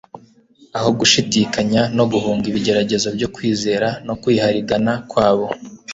Aho 0.77 0.89
gushidikanya 0.99 1.81
no 1.97 2.05
guhunga 2.11 2.45
ibigeragezo 2.51 3.07
byo 3.15 3.27
kwizera 3.35 3.87
no 4.07 4.13
kwiharigana 4.21 4.91
kwabo, 5.09 5.47